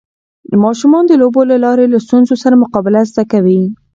ماشومان 0.63 1.03
د 1.07 1.11
لوبو 1.21 1.41
له 1.51 1.57
لارې 1.65 1.85
له 1.93 1.99
ستونزو 2.05 2.35
سره 2.43 2.61
مقابله 2.63 2.99
زده 3.11 3.23
کوي. 3.31 3.61